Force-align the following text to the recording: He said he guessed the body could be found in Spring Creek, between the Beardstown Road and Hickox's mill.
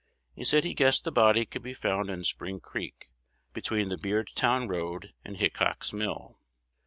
He 0.33 0.43
said 0.45 0.63
he 0.63 0.73
guessed 0.73 1.03
the 1.03 1.11
body 1.11 1.45
could 1.45 1.61
be 1.61 1.75
found 1.75 2.09
in 2.09 2.23
Spring 2.23 2.59
Creek, 2.59 3.11
between 3.53 3.89
the 3.89 3.99
Beardstown 3.99 4.67
Road 4.67 5.13
and 5.23 5.37
Hickox's 5.37 5.93
mill. 5.93 6.39